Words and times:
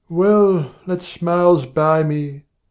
Well, 0.09 0.71
let 0.87 1.03
smiles 1.03 1.67
buy 1.67 2.01
me! 2.01 2.45